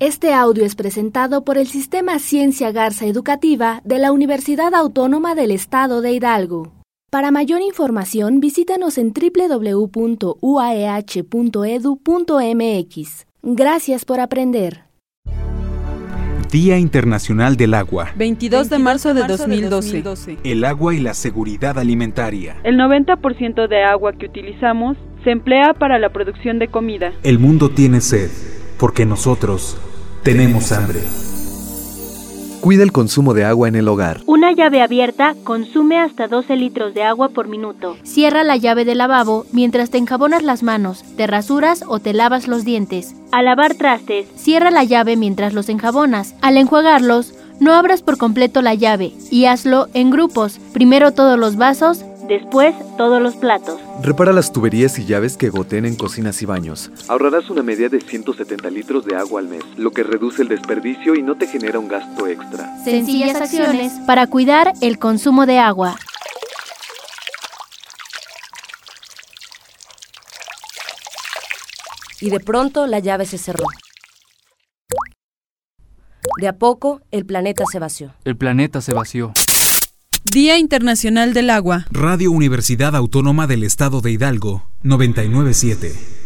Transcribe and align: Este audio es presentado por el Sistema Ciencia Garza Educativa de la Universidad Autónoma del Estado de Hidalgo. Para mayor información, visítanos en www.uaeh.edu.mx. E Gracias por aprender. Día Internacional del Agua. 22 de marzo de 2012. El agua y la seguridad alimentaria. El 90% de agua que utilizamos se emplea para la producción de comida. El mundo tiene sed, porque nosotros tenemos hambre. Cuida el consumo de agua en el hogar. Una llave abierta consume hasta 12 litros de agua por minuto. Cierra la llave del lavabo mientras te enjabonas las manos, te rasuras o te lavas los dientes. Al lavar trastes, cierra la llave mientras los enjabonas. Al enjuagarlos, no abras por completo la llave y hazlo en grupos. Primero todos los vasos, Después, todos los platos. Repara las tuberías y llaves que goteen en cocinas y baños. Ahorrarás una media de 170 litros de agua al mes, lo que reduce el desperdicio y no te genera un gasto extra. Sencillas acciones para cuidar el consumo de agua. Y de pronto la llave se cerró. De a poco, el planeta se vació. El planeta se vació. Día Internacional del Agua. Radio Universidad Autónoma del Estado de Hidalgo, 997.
Este 0.00 0.32
audio 0.32 0.64
es 0.64 0.76
presentado 0.76 1.42
por 1.42 1.58
el 1.58 1.66
Sistema 1.66 2.20
Ciencia 2.20 2.70
Garza 2.70 3.06
Educativa 3.06 3.80
de 3.84 3.98
la 3.98 4.12
Universidad 4.12 4.72
Autónoma 4.76 5.34
del 5.34 5.50
Estado 5.50 6.02
de 6.02 6.12
Hidalgo. 6.12 6.70
Para 7.10 7.32
mayor 7.32 7.62
información, 7.62 8.38
visítanos 8.38 8.96
en 8.96 9.12
www.uaeh.edu.mx. 9.12 10.36
E 12.48 13.24
Gracias 13.42 14.04
por 14.04 14.20
aprender. 14.20 14.82
Día 16.52 16.78
Internacional 16.78 17.56
del 17.56 17.74
Agua. 17.74 18.12
22 18.16 18.70
de 18.70 18.78
marzo 18.78 19.14
de 19.14 19.24
2012. 19.26 20.04
El 20.44 20.64
agua 20.64 20.94
y 20.94 21.00
la 21.00 21.14
seguridad 21.14 21.76
alimentaria. 21.76 22.54
El 22.62 22.76
90% 22.78 23.66
de 23.66 23.82
agua 23.82 24.12
que 24.12 24.26
utilizamos 24.26 24.96
se 25.24 25.32
emplea 25.32 25.74
para 25.74 25.98
la 25.98 26.10
producción 26.12 26.60
de 26.60 26.68
comida. 26.68 27.12
El 27.24 27.40
mundo 27.40 27.68
tiene 27.68 28.00
sed, 28.00 28.30
porque 28.78 29.04
nosotros 29.04 29.76
tenemos 30.28 30.72
hambre. 30.72 31.00
Cuida 32.60 32.82
el 32.82 32.92
consumo 32.92 33.32
de 33.32 33.46
agua 33.46 33.66
en 33.66 33.76
el 33.76 33.88
hogar. 33.88 34.20
Una 34.26 34.52
llave 34.52 34.82
abierta 34.82 35.34
consume 35.42 35.98
hasta 35.98 36.28
12 36.28 36.54
litros 36.56 36.92
de 36.92 37.02
agua 37.02 37.30
por 37.30 37.48
minuto. 37.48 37.96
Cierra 38.02 38.44
la 38.44 38.58
llave 38.58 38.84
del 38.84 38.98
lavabo 38.98 39.46
mientras 39.54 39.88
te 39.88 39.96
enjabonas 39.96 40.42
las 40.42 40.62
manos, 40.62 41.02
te 41.16 41.26
rasuras 41.26 41.82
o 41.88 41.98
te 41.98 42.12
lavas 42.12 42.46
los 42.46 42.62
dientes. 42.66 43.14
Al 43.32 43.46
lavar 43.46 43.72
trastes, 43.74 44.26
cierra 44.36 44.70
la 44.70 44.84
llave 44.84 45.16
mientras 45.16 45.54
los 45.54 45.70
enjabonas. 45.70 46.34
Al 46.42 46.58
enjuagarlos, 46.58 47.32
no 47.58 47.72
abras 47.72 48.02
por 48.02 48.18
completo 48.18 48.60
la 48.60 48.74
llave 48.74 49.14
y 49.30 49.46
hazlo 49.46 49.86
en 49.94 50.10
grupos. 50.10 50.60
Primero 50.74 51.10
todos 51.12 51.38
los 51.38 51.56
vasos, 51.56 52.04
Después, 52.28 52.74
todos 52.98 53.22
los 53.22 53.36
platos. 53.36 53.80
Repara 54.02 54.34
las 54.34 54.52
tuberías 54.52 54.98
y 54.98 55.06
llaves 55.06 55.38
que 55.38 55.48
goteen 55.48 55.86
en 55.86 55.96
cocinas 55.96 56.42
y 56.42 56.44
baños. 56.44 56.90
Ahorrarás 57.08 57.48
una 57.48 57.62
media 57.62 57.88
de 57.88 58.02
170 58.02 58.68
litros 58.68 59.06
de 59.06 59.16
agua 59.16 59.40
al 59.40 59.48
mes, 59.48 59.62
lo 59.78 59.92
que 59.92 60.02
reduce 60.02 60.42
el 60.42 60.48
desperdicio 60.48 61.14
y 61.14 61.22
no 61.22 61.38
te 61.38 61.46
genera 61.46 61.78
un 61.78 61.88
gasto 61.88 62.26
extra. 62.26 62.76
Sencillas 62.84 63.34
acciones 63.40 63.92
para 64.06 64.26
cuidar 64.26 64.74
el 64.82 64.98
consumo 64.98 65.46
de 65.46 65.58
agua. 65.58 65.96
Y 72.20 72.28
de 72.28 72.40
pronto 72.40 72.86
la 72.86 72.98
llave 72.98 73.24
se 73.24 73.38
cerró. 73.38 73.64
De 76.38 76.46
a 76.48 76.52
poco, 76.58 77.00
el 77.10 77.24
planeta 77.24 77.64
se 77.72 77.78
vació. 77.78 78.12
El 78.26 78.36
planeta 78.36 78.82
se 78.82 78.92
vació. 78.92 79.32
Día 80.30 80.58
Internacional 80.58 81.32
del 81.32 81.48
Agua. 81.48 81.86
Radio 81.90 82.30
Universidad 82.32 82.94
Autónoma 82.94 83.46
del 83.46 83.62
Estado 83.64 84.00
de 84.02 84.10
Hidalgo, 84.12 84.64
997. 84.82 86.17